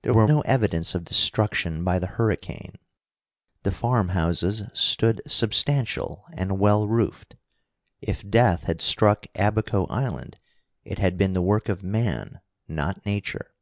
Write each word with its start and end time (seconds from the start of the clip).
There 0.00 0.14
were 0.14 0.26
no 0.26 0.40
evidence 0.40 0.94
of 0.94 1.04
destruction 1.04 1.84
by 1.84 1.98
the 1.98 2.06
hurricane. 2.06 2.76
The 3.64 3.70
farmhouses 3.70 4.62
stood 4.72 5.20
substantial 5.26 6.24
and 6.32 6.58
well 6.58 6.88
roofed. 6.88 7.36
If 8.00 8.26
death 8.30 8.62
had 8.64 8.80
struck 8.80 9.26
Abaco 9.34 9.84
Island, 9.90 10.38
it 10.84 10.98
had 11.00 11.18
been 11.18 11.34
the 11.34 11.42
work 11.42 11.68
of 11.68 11.82
man, 11.84 12.40
not 12.66 13.04
Nature. 13.04 13.54